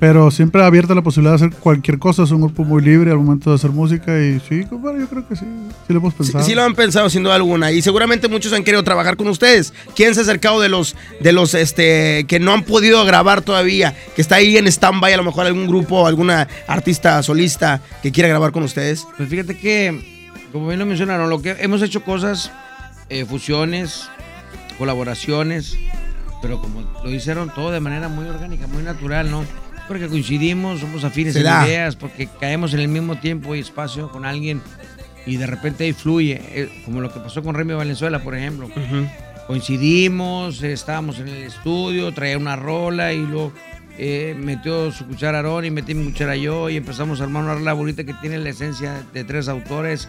[0.00, 2.22] Pero siempre abierta la posibilidad de hacer cualquier cosa.
[2.22, 5.28] Es un grupo muy libre al momento de hacer música y sí, compadre, yo creo
[5.28, 5.44] que sí.
[5.86, 6.44] Sí lo hemos Sí, pensado.
[6.44, 9.74] sí lo han pensado sin duda alguna y seguramente muchos han querido trabajar con ustedes.
[9.94, 13.94] ¿Quién se ha acercado de los de los este que no han podido grabar todavía?
[14.16, 18.28] Que está ahí en stand-by a lo mejor algún grupo, alguna artista solista que quiera
[18.30, 19.06] grabar con ustedes.
[19.18, 22.50] Pues fíjate que, como bien lo mencionaron, lo que hemos hecho cosas,
[23.10, 24.08] eh, fusiones,
[24.78, 25.76] colaboraciones,
[26.40, 29.44] pero como lo hicieron todo de manera muy orgánica, muy natural, ¿no?
[29.90, 34.24] Porque coincidimos, somos afines en ideas, porque caemos en el mismo tiempo y espacio con
[34.24, 34.62] alguien
[35.26, 38.70] y de repente ahí fluye, eh, como lo que pasó con Remy Valenzuela, por ejemplo.
[39.48, 43.52] Coincidimos, eh, estábamos en el estudio, traía una rola y luego
[43.98, 47.54] eh, metió su cuchara Aarón y metí mi cuchara yo y empezamos a armar una
[47.54, 50.08] rola bonita que tiene la esencia de tres autores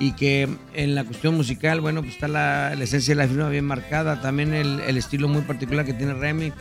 [0.00, 3.48] y que en la cuestión musical, bueno, pues está la, la esencia de la firma
[3.48, 6.52] bien marcada, también el, el estilo muy particular que tiene Remy.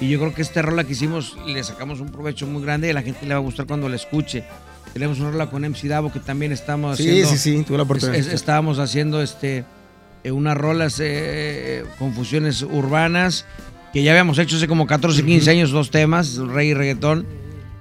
[0.00, 2.90] Y yo creo que esta rola que hicimos le sacamos un provecho muy grande y
[2.90, 4.44] a la gente le va a gustar cuando la escuche.
[4.94, 7.28] Tenemos una rola con MC Davo que también estamos Sí, haciendo.
[7.30, 8.18] sí, sí, tuve la oportunidad.
[8.18, 9.64] es- es- estábamos haciendo este
[10.24, 13.46] eh, unas rolas eh, con fusiones urbanas
[13.92, 17.26] que ya habíamos hecho hace como 14, 15 años, dos temas, rey y reggaetón.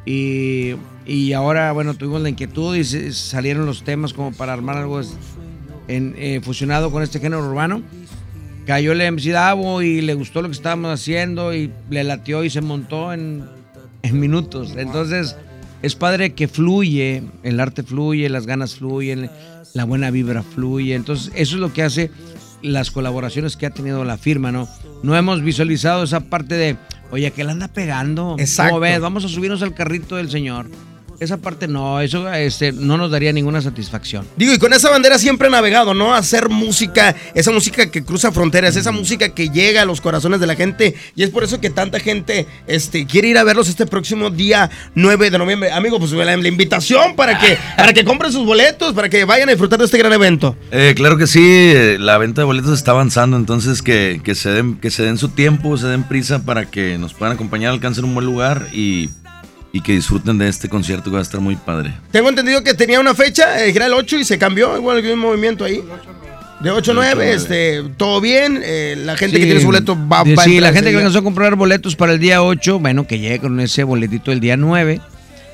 [0.05, 4.77] Y, y ahora, bueno, tuvimos la inquietud y se- salieron los temas como para armar
[4.77, 5.01] algo
[5.87, 7.81] en, eh, fusionado con este género urbano.
[8.69, 12.51] Cayó el MC Davo y le gustó lo que estábamos haciendo y le latió y
[12.51, 13.43] se montó en,
[14.03, 14.75] en minutos.
[14.77, 15.35] Entonces,
[15.81, 19.31] es padre que fluye, el arte fluye, las ganas fluyen,
[19.73, 20.93] la buena vibra fluye.
[20.93, 22.11] Entonces, eso es lo que hace
[22.61, 24.69] las colaboraciones que ha tenido la firma, ¿no?
[25.01, 26.77] No hemos visualizado esa parte de,
[27.09, 28.35] oye, que la anda pegando.
[28.37, 28.73] Exacto.
[28.73, 28.99] ¿Cómo ves?
[28.99, 30.67] Vamos a subirnos al carrito del señor.
[31.19, 34.25] Esa parte no, eso este, no nos daría ninguna satisfacción.
[34.37, 36.13] Digo, y con esa bandera siempre he navegado, ¿no?
[36.13, 40.47] Hacer música, esa música que cruza fronteras, esa música que llega a los corazones de
[40.47, 40.95] la gente.
[41.17, 44.69] Y es por eso que tanta gente este, quiere ir a verlos este próximo día
[44.95, 45.71] 9 de noviembre.
[45.73, 49.49] Amigo, pues la, la invitación para que, para que compren sus boletos, para que vayan
[49.49, 50.55] a disfrutar de este gran evento.
[50.71, 54.51] Eh, claro que sí, eh, la venta de boletos está avanzando, entonces que, que se
[54.51, 58.05] den, que se den su tiempo, se den prisa para que nos puedan acompañar, alcancen
[58.05, 59.09] un buen lugar y,
[59.71, 61.93] y que disfruten de este concierto que va a estar muy padre.
[62.11, 65.13] Tengo entendido que tenía una fecha, eh, era el 8 y se cambió, igual que
[65.13, 65.83] un movimiento ahí.
[66.61, 70.23] De 8 a 9, este, todo bien, eh, la gente que tiene su boleto va,
[70.25, 72.79] de- va a Sí, la gente que alcanzó a comprar boletos para el día 8,
[72.79, 74.99] bueno, que llegue con ese boletito el día 9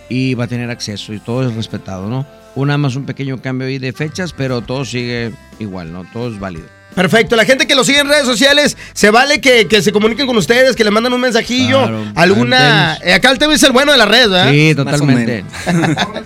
[0.10, 2.26] y va a tener acceso y todo es respetado, ¿no?
[2.56, 6.06] Una más un pequeño cambio ahí de fechas, pero todo sigue igual, ¿no?
[6.12, 6.66] Todo es válido.
[6.96, 10.26] Perfecto, la gente que lo sigue en redes sociales, se vale que, que se comuniquen
[10.28, 12.98] con ustedes, que le mandan un mensajillo, Claro, alguna...
[13.04, 14.50] eh, acá el tema es el bueno de la red, ¿verdad?
[14.52, 15.44] Sí, totalmente.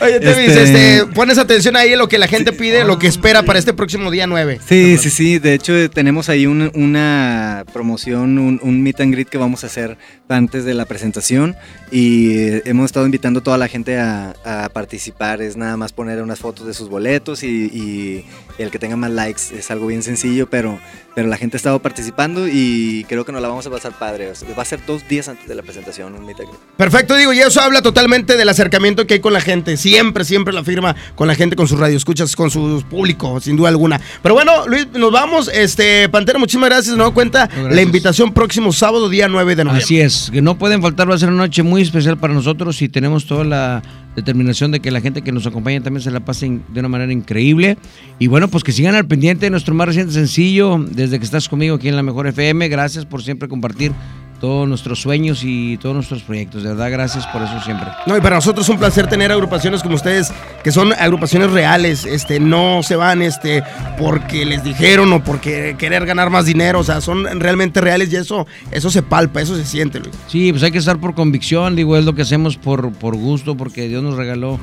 [0.00, 3.06] Oye, Tevis, Este- este, pones atención ahí en lo que la gente pide, lo que
[3.08, 4.60] espera para este próximo día 9.
[4.66, 5.38] Sí, sí, sí.
[5.38, 9.66] De hecho, tenemos ahí un- una promoción, un, un meet and greet que vamos a
[9.66, 9.96] hacer
[10.28, 11.56] antes de la presentación.
[11.90, 12.32] Y
[12.68, 15.42] hemos estado invitando a toda la gente a, a participar.
[15.42, 18.24] Es nada más poner unas fotos de sus boletos y, y
[18.58, 19.42] el que tenga más likes.
[19.58, 20.78] Es algo bien sencillo, pero,
[21.14, 24.30] pero la gente ha estado participando y creo que nos la vamos a pasar padre.
[24.30, 26.60] O sea, va a ser dos días antes de la presentación, un meet and greet.
[26.76, 29.76] Perfecto, digo, y eso habla totalmente del acercamiento que hay con la gente.
[29.88, 33.56] Siempre, siempre la firma con la gente, con sus radio escuchas, con su público, sin
[33.56, 34.00] duda alguna.
[34.22, 35.50] Pero bueno, Luis, nos vamos.
[35.52, 36.96] Este, Pantera, muchísimas gracias.
[36.96, 37.74] No cuenta gracias.
[37.74, 39.84] la invitación próximo sábado, día 9 de noviembre.
[39.84, 42.80] Así es, que no pueden faltar, va a ser una noche muy especial para nosotros
[42.82, 43.82] y tenemos toda la
[44.18, 47.12] determinación de que la gente que nos acompaña también se la pase de una manera
[47.12, 47.78] increíble.
[48.18, 51.48] Y bueno, pues que sigan al pendiente de nuestro más reciente sencillo, desde que estás
[51.48, 52.68] conmigo aquí en la Mejor FM.
[52.68, 53.92] Gracias por siempre compartir
[54.40, 56.62] todos nuestros sueños y todos nuestros proyectos.
[56.62, 57.88] De verdad, gracias por eso siempre.
[58.06, 62.04] No, y para nosotros es un placer tener agrupaciones como ustedes, que son agrupaciones reales,
[62.04, 63.62] este, no se van este,
[63.98, 68.16] porque les dijeron o porque querer ganar más dinero, o sea, son realmente reales y
[68.16, 70.14] eso, eso se palpa, eso se siente, Luis.
[70.28, 73.56] Sí, pues hay que estar por convicción, digo, es lo que hacemos por, por gusto,
[73.56, 74.58] porque Dios nos regaló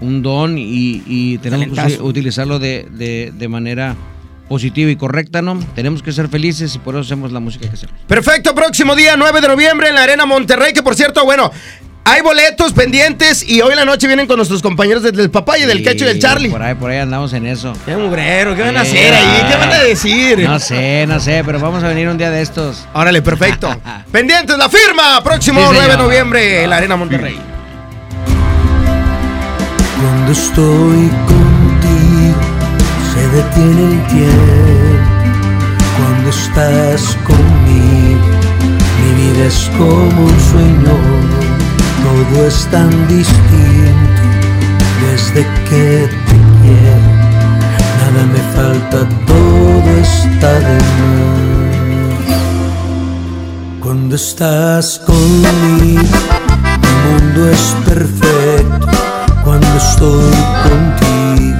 [0.00, 3.94] un don y, y tenemos que utilizarlo de, de- de manera
[4.50, 5.56] positiva y correcta, ¿no?
[5.76, 7.94] Tenemos que ser felices y por eso hacemos la música que hacemos.
[8.08, 11.52] Perfecto, próximo día 9 de noviembre en la Arena Monterrey, que por cierto, bueno,
[12.02, 15.68] hay boletos pendientes y hoy en la noche vienen con nuestros compañeros del, del Papaya,
[15.68, 16.48] del Quecho y del Charlie.
[16.50, 17.74] Por ahí, por ahí andamos en eso.
[17.86, 19.46] Qué mugrero, ¿qué van a hacer ahí?
[19.48, 20.40] ¿Qué van a decir?
[20.40, 22.88] No sé, no sé, pero vamos a venir un día de estos.
[22.92, 23.72] Órale, perfecto.
[24.10, 27.38] Pendientes, la firma, próximo Sí, 9 de noviembre en la Arena Monterrey.
[29.96, 31.08] Cuando estoy
[33.32, 35.20] detiene el tiempo.
[35.96, 38.40] Cuando estás conmigo
[39.00, 40.94] mi vida es como un sueño.
[42.04, 44.22] Todo es tan distinto
[45.02, 47.08] desde que te quiero.
[48.00, 51.40] Nada me falta, todo está de más.
[53.80, 56.18] Cuando estás conmigo
[56.82, 58.86] mi mundo es perfecto
[59.44, 61.59] cuando estoy contigo.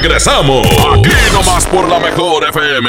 [0.00, 0.64] Regresamos.
[0.64, 2.88] Aquí nomás por la mejor FM.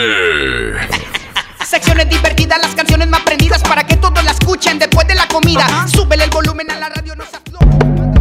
[1.66, 5.88] Secciones divertidas, las canciones más prendidas para que todos la escuchen después de la comida.
[5.88, 7.24] Súbele el volumen a la radio, no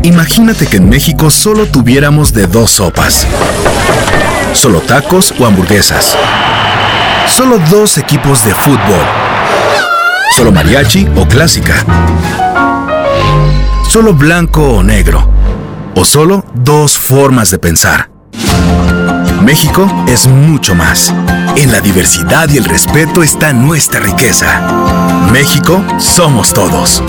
[0.03, 3.27] Imagínate que en México solo tuviéramos de dos sopas.
[4.55, 6.17] Solo tacos o hamburguesas.
[7.27, 9.05] Solo dos equipos de fútbol.
[10.35, 11.85] Solo mariachi o clásica.
[13.91, 15.31] Solo blanco o negro.
[15.95, 18.08] O solo dos formas de pensar.
[19.49, 21.09] México es mucho más.
[21.57, 24.61] En la diversidad y el respeto está nuestra riqueza.
[25.33, 27.03] México somos todos.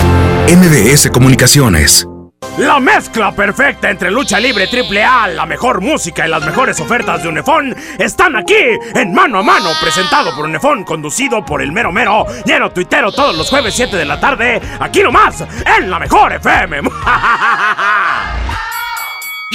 [0.48, 2.08] MBS Comunicaciones.
[2.56, 7.22] La mezcla perfecta entre lucha libre triple A, la mejor música y las mejores ofertas
[7.22, 8.56] de Unefón están aquí
[8.94, 13.36] en Mano a Mano, presentado por Unefón, conducido por el mero mero, lleno tuitero todos
[13.36, 15.44] los jueves 7 de la tarde, aquí nomás,
[15.76, 16.80] en la mejor FM.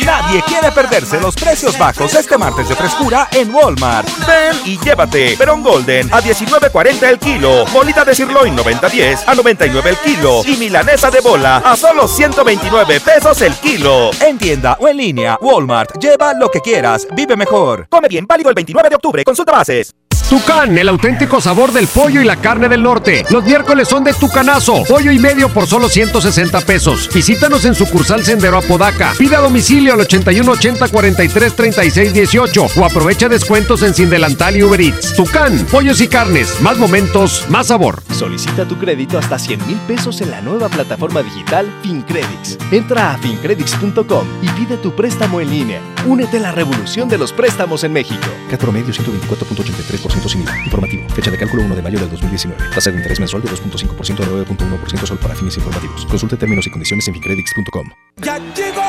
[0.04, 4.08] Nadie quiere perderse los precios bajos este martes de frescura en Walmart.
[4.28, 9.90] Ven y llévate Perón Golden a 19.40 el kilo, bolita de sirloin 90.10 a 99
[9.92, 14.12] el kilo y milanesa de bola a solo 129 pesos el kilo.
[14.20, 17.88] En tienda o en línea, Walmart, lleva lo que quieras, vive mejor.
[17.90, 19.96] Come bien, válido el 29 de octubre, consulta bases.
[20.30, 23.24] Tucán, el auténtico sabor del pollo y la carne del norte.
[23.30, 27.10] Los miércoles son de Tucanazo, pollo y medio por solo 160 pesos.
[27.14, 29.14] Visítanos en sucursal Sendero Apodaca.
[29.20, 34.58] Pida a domicilio al 81 80 43 36 18 o aprovecha descuentos en Sin Delantal
[34.58, 35.14] y Uber Eats.
[35.14, 38.02] Tucán, pollos y carnes, más momentos, más sabor.
[38.12, 42.58] Solicita tu crédito hasta 100 mil pesos en la nueva plataforma digital FinCredits.
[42.72, 45.82] Entra a fincredits.com y pide tu préstamo en línea.
[46.08, 48.26] Únete a la revolución de los préstamos en México.
[48.50, 50.58] CAT promedio 124.83% sin IVA.
[50.64, 51.10] Informativo.
[51.10, 52.70] Fecha de cálculo 1 de mayo del 2019.
[52.74, 56.06] Tasa de interés mensual de 2.5% a 9.1% solo para fines informativos.
[56.06, 57.90] Consulte términos y condiciones en fincredits.com.
[58.18, 58.82] ¡Ya llegó!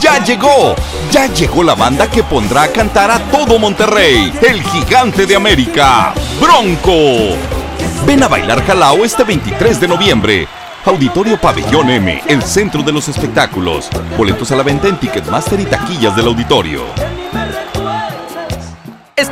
[0.00, 0.76] ¡Ya llegó!
[1.10, 4.32] Ya llegó la banda que pondrá a cantar a todo Monterrey.
[4.42, 6.14] El gigante de América.
[6.40, 7.36] Bronco.
[8.06, 10.48] Ven a bailar Jalao este 23 de noviembre.
[10.84, 13.90] Auditorio Pabellón M, el centro de los espectáculos.
[14.16, 16.84] Boletos a la venta en Ticketmaster y taquillas del auditorio.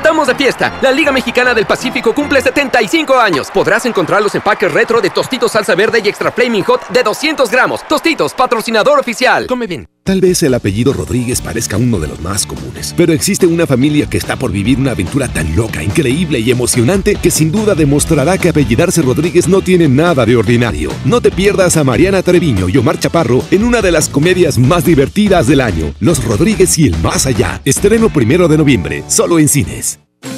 [0.06, 0.78] Estamos de fiesta.
[0.82, 3.50] La Liga Mexicana del Pacífico cumple 75 años.
[3.52, 7.50] Podrás encontrar los empaques retro de Tostitos Salsa Verde y Extra Flaming Hot de 200
[7.50, 7.82] gramos.
[7.88, 9.48] Tostitos, patrocinador oficial.
[9.48, 9.88] Come bien.
[10.04, 14.08] Tal vez el apellido Rodríguez parezca uno de los más comunes, pero existe una familia
[14.08, 18.38] que está por vivir una aventura tan loca, increíble y emocionante que sin duda demostrará
[18.38, 20.92] que apellidarse Rodríguez no tiene nada de ordinario.
[21.04, 24.84] No te pierdas a Mariana Treviño y Omar Chaparro en una de las comedias más
[24.84, 27.60] divertidas del año, Los Rodríguez y el Más Allá.
[27.64, 29.95] Estreno primero de noviembre, solo en cines.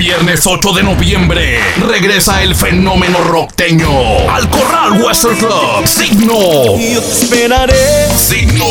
[0.00, 5.86] Viernes 8 de noviembre regresa el fenómeno rockteño al Corral Western Club.
[5.86, 6.38] Signo.
[6.78, 8.08] Yo te esperaré.
[8.16, 8.64] Signo.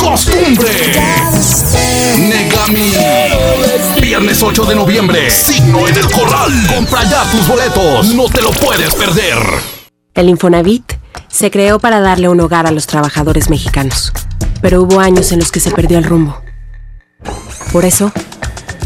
[0.00, 0.68] Costumbre.
[2.18, 2.92] Negami.
[4.00, 5.30] Viernes 8 de noviembre.
[5.30, 6.50] Signo en el Corral.
[6.74, 8.06] Compra ya tus boletos.
[8.16, 9.38] No te lo puedes perder.
[10.12, 10.94] El Infonavit
[11.28, 14.12] se creó para darle un hogar a los trabajadores mexicanos.
[14.60, 16.42] Pero hubo años en los que se perdió el rumbo.
[17.72, 18.10] Por eso,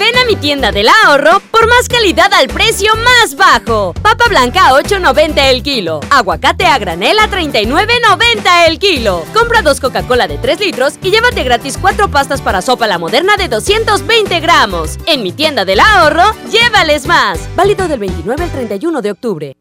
[0.00, 3.92] Ven a mi tienda del ahorro por más calidad al precio más bajo.
[4.00, 6.00] Papa blanca a 8.90 el kilo.
[6.08, 9.26] Aguacate a granel a 39.90 el kilo.
[9.34, 13.36] Compra dos Coca-Cola de 3 litros y llévate gratis cuatro pastas para sopa la moderna
[13.36, 14.98] de 220 gramos.
[15.04, 17.38] En mi tienda del ahorro, llévales más.
[17.54, 19.56] Válido del 29 al 31 de octubre.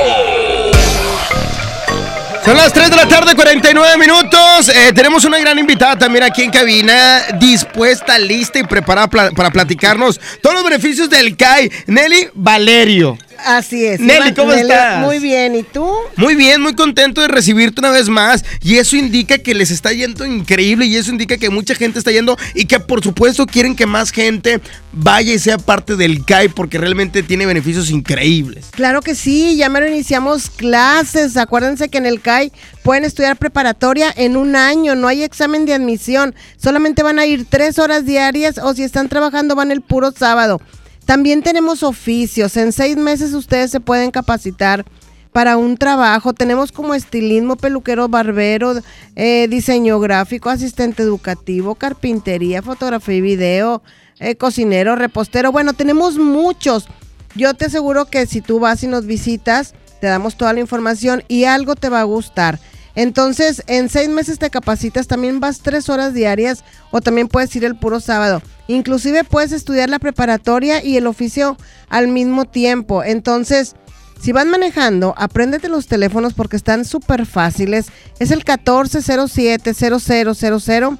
[2.45, 4.69] Son las 3 de la tarde, 49 minutos.
[4.69, 10.21] Eh, tenemos una gran invitada también aquí en cabina, dispuesta, lista y preparada para platicarnos
[10.43, 11.71] todos los beneficios del CAI.
[11.87, 13.17] Nelly Valerio.
[13.43, 13.99] Así es.
[13.99, 15.01] Nelly, ¿cómo Nelly, estás?
[15.01, 15.91] Muy bien, ¿y tú?
[16.15, 18.43] Muy bien, muy contento de recibirte una vez más.
[18.61, 20.85] Y eso indica que les está yendo increíble.
[20.85, 22.37] Y eso indica que mucha gente está yendo.
[22.53, 24.61] Y que por supuesto quieren que más gente
[24.91, 26.49] vaya y sea parte del CAI.
[26.49, 28.67] Porque realmente tiene beneficios increíbles.
[28.71, 31.37] Claro que sí, ya mero iniciamos clases.
[31.37, 32.51] Acuérdense que en el CAI
[32.83, 36.35] pueden estudiar preparatoria en un año, no hay examen de admisión.
[36.57, 40.61] Solamente van a ir tres horas diarias o si están trabajando van el puro sábado.
[41.05, 42.57] También tenemos oficios.
[42.57, 44.85] En seis meses ustedes se pueden capacitar
[45.31, 46.33] para un trabajo.
[46.33, 48.73] Tenemos como estilismo, peluquero, barbero,
[49.15, 53.83] eh, diseño gráfico, asistente educativo, carpintería, fotografía y video,
[54.19, 55.51] eh, cocinero, repostero.
[55.51, 56.87] Bueno, tenemos muchos.
[57.35, 61.23] Yo te aseguro que si tú vas y nos visitas, te damos toda la información
[61.27, 62.59] y algo te va a gustar.
[62.95, 67.65] Entonces, en seis meses te capacitas, también vas tres horas diarias o también puedes ir
[67.65, 68.41] el puro sábado.
[68.67, 71.57] Inclusive puedes estudiar la preparatoria y el oficio
[71.89, 73.03] al mismo tiempo.
[73.03, 73.75] Entonces,
[74.21, 77.87] si vas manejando, apréndete los teléfonos porque están súper fáciles.
[78.19, 80.97] Es el 1407-0000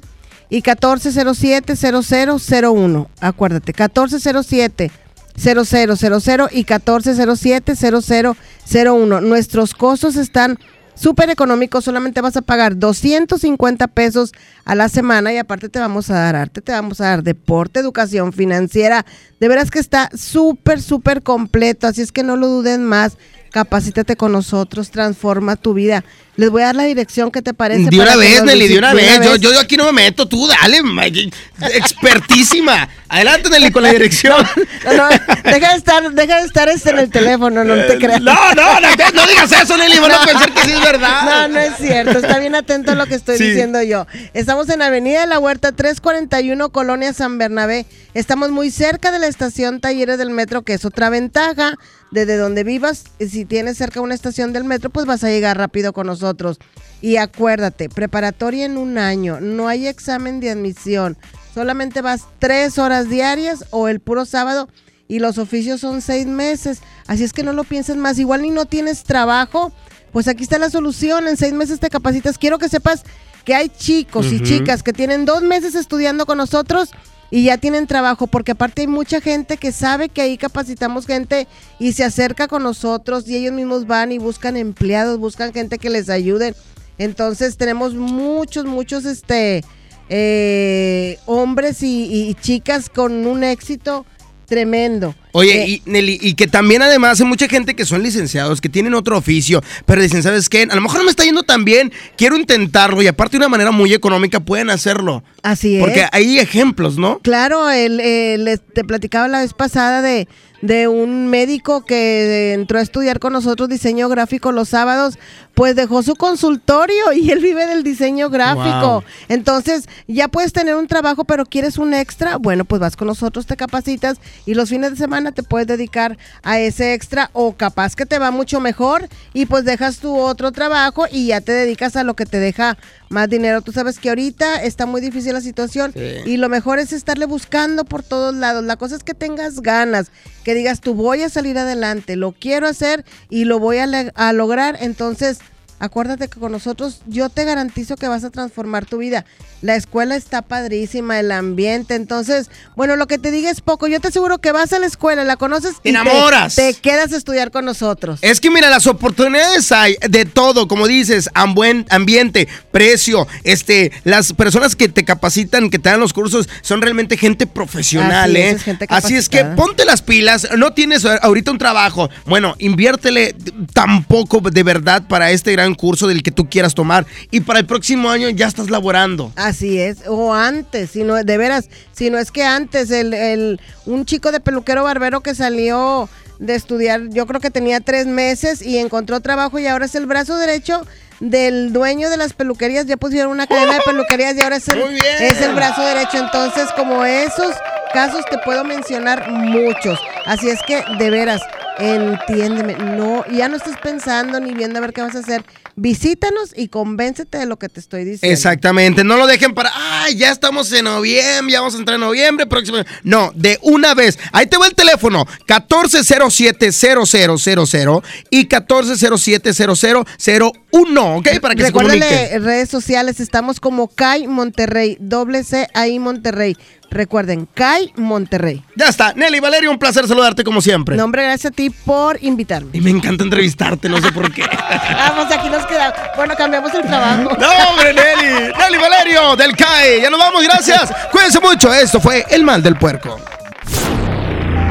[0.48, 3.08] y 1407-0001.
[3.20, 4.92] Acuérdate, 1407
[5.36, 9.22] 0000 y 1407-0001.
[9.22, 10.58] Nuestros costos están
[10.96, 14.32] súper económicos, solamente vas a pagar 250 pesos
[14.64, 17.78] a la semana y aparte te vamos a dar arte, te vamos a dar deporte,
[17.78, 19.06] educación financiera.
[19.38, 23.16] De veras que está súper, súper completo, así es que no lo duden más.
[23.50, 26.04] Capacítate con nosotros, transforma tu vida.
[26.36, 27.88] Les voy a dar la dirección que te parece.
[27.88, 29.20] De una para vez, Nelly, de una vez.
[29.24, 32.88] Yo, yo aquí no me meto, tú dale, ma- expertísima.
[33.08, 34.44] Adelante, Nelly, con la dirección.
[34.86, 35.08] No, no,
[35.44, 38.20] deja de estar, deja de estar este en el teléfono, no te creas.
[38.20, 41.22] no, no, no, no digas eso, Nelly, van a pensar que sí es verdad.
[41.24, 43.44] No, no es cierto, está bien atento a lo que estoy Sí.
[43.48, 44.06] diciendo yo.
[44.32, 47.86] Estamos en Avenida de la Huerta 341, Colonia San Bernabé.
[48.14, 51.74] Estamos muy cerca de la estación Talleres del Metro, que es otra ventaja.
[52.16, 55.92] Desde donde vivas, si tienes cerca una estación del metro, pues vas a llegar rápido
[55.92, 56.58] con nosotros.
[57.02, 61.18] Y acuérdate, preparatoria en un año, no hay examen de admisión.
[61.52, 64.70] Solamente vas tres horas diarias o el puro sábado
[65.08, 66.78] y los oficios son seis meses.
[67.06, 68.18] Así es que no lo pienses más.
[68.18, 69.70] Igual ni no tienes trabajo,
[70.10, 71.28] pues aquí está la solución.
[71.28, 72.38] En seis meses te capacitas.
[72.38, 73.02] Quiero que sepas
[73.44, 76.92] que hay chicos y chicas que tienen dos meses estudiando con nosotros
[77.30, 81.48] y ya tienen trabajo, porque aparte hay mucha gente que sabe que ahí capacitamos gente
[81.78, 85.90] y se acerca con nosotros y ellos mismos van y buscan empleados, buscan gente que
[85.90, 86.54] les ayude.
[86.98, 89.64] Entonces tenemos muchos, muchos este
[90.08, 94.06] eh, hombres y, y chicas con un éxito
[94.46, 95.14] tremendo.
[95.32, 98.68] Oye, Eh, y Nelly, y que también además hay mucha gente que son licenciados, que
[98.68, 100.62] tienen otro oficio, pero dicen, ¿sabes qué?
[100.62, 103.48] A lo mejor no me está yendo tan bien, quiero intentarlo y aparte de una
[103.48, 105.22] manera muy económica pueden hacerlo.
[105.42, 105.80] Así es.
[105.82, 107.18] Porque hay ejemplos, ¿no?
[107.18, 110.26] Claro, el, el- te platicaba la vez pasada de,
[110.62, 115.18] de un médico que entró a estudiar con nosotros diseño gráfico los sábados,
[115.54, 118.92] pues dejó su consultorio y él vive del diseño gráfico.
[118.92, 119.04] Wow.
[119.28, 123.46] Entonces, ya puedes tener un trabajo, pero quieres un extra, bueno, pues vas con nosotros,
[123.46, 127.96] te capacitas y los fines de semana te puedes dedicar a ese extra o capaz
[127.96, 131.96] que te va mucho mejor y pues dejas tu otro trabajo y ya te dedicas
[131.96, 132.76] a lo que te deja
[133.08, 133.62] más dinero.
[133.62, 137.84] Tú sabes que ahorita está muy difícil la situación y lo mejor es estarle buscando
[137.84, 138.64] por todos lados.
[138.64, 140.10] La cosa es que tengas ganas,
[140.44, 144.32] que digas tú voy a salir adelante, lo quiero hacer y lo voy a, a
[144.32, 144.78] lograr.
[144.80, 145.38] Entonces,
[145.78, 149.24] acuérdate que con nosotros yo te garantizo que vas a transformar tu vida.
[149.62, 151.94] La escuela está padrísima, el ambiente.
[151.94, 153.86] Entonces, bueno, lo que te diga es poco.
[153.86, 156.54] Yo te aseguro que vas a la escuela, la conoces y te- enamoras.
[156.54, 158.18] Te, quedas a estudiar con nosotros.
[158.22, 164.32] Es que mira, las oportunidades hay de todo, como dices, buen ambiente, precio, este, las
[164.32, 168.52] personas que te capacitan, que te dan los cursos, son realmente gente profesional, Así es,
[168.52, 168.56] ¿eh?
[168.56, 173.34] es gente Así es que ponte las pilas, no tienes ahorita un trabajo, bueno, inviértele
[173.72, 177.66] tampoco de verdad para este gran curso del que tú quieras tomar y para el
[177.66, 179.32] próximo año ya estás laborando.
[179.36, 183.60] Así es, o antes, si no, de veras, si no es que antes, el, el-
[183.86, 186.08] un chico de peluquero barbero que salió
[186.38, 190.06] de estudiar, yo creo que tenía tres meses y encontró trabajo y ahora es el
[190.06, 190.86] brazo derecho
[191.18, 192.84] del dueño de las peluquerías.
[192.84, 194.78] Ya pusieron una cadena de peluquerías y ahora es el,
[195.20, 196.18] es el brazo derecho.
[196.18, 197.54] Entonces, como esos
[197.94, 199.98] casos te puedo mencionar muchos.
[200.26, 201.40] Así es que, de veras,
[201.78, 202.74] entiéndeme.
[202.74, 205.44] No, ya no estés pensando ni viendo a ver qué vas a hacer.
[205.74, 208.32] Visítanos y convéncete de lo que te estoy diciendo.
[208.32, 212.00] Exactamente, no lo dejen para, ay, ya estamos en noviembre, ya vamos a entrar en
[212.00, 212.78] noviembre, próximo.
[213.02, 214.18] No, de una vez.
[214.32, 221.40] Ahí te va el teléfono, 1407-0000 y 1407-0001, ¿ok?
[221.40, 222.00] Para que se comuniquen.
[222.00, 226.56] Recuérdale redes sociales, estamos como CAI Monterrey, doble C ahí Monterrey.
[226.90, 228.64] Recuerden, CAI Monterrey.
[228.76, 230.96] Ya está, Nelly Valerio, un placer saludarte como siempre.
[230.96, 232.70] No, hombre, gracias a ti por invitarme.
[232.72, 234.42] Y me encanta entrevistarte, no sé por qué.
[234.92, 235.98] Vamos, aquí nos quedamos.
[236.16, 237.36] Bueno, cambiamos el trabajo.
[237.38, 238.52] No, hombre, Nelly.
[238.58, 240.00] Nelly Valerio, del CAE.
[240.02, 240.92] Ya nos vamos, gracias.
[241.10, 241.72] Cuídense mucho.
[241.72, 243.20] Esto fue El Mal del Puerco.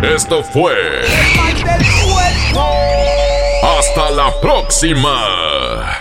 [0.02, 0.76] Esto fue.
[3.64, 6.00] Hasta la próxima.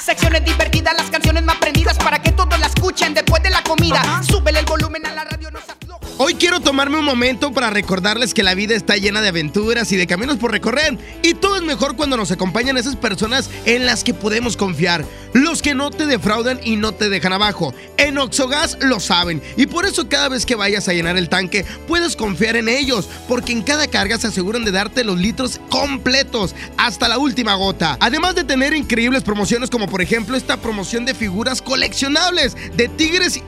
[0.00, 4.22] Secciones divertidas, las canciones más prendidas para que todos la escuchen después de la comida.
[4.22, 5.79] Súbele el volumen a la radio, no.
[6.22, 9.96] Hoy quiero tomarme un momento para recordarles que la vida está llena de aventuras y
[9.96, 10.98] de caminos por recorrer.
[11.22, 15.02] Y todo es mejor cuando nos acompañan esas personas en las que podemos confiar.
[15.32, 17.72] Los que no te defraudan y no te dejan abajo.
[17.96, 19.40] En Oxogas lo saben.
[19.56, 23.08] Y por eso cada vez que vayas a llenar el tanque, puedes confiar en ellos.
[23.26, 27.96] Porque en cada carga se aseguran de darte los litros completos hasta la última gota.
[27.98, 33.38] Además de tener increíbles promociones como por ejemplo esta promoción de figuras coleccionables de tigres
[33.38, 33.40] y